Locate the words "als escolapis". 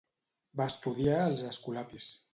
1.27-2.13